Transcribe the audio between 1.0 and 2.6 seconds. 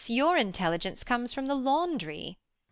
comes from the laundry.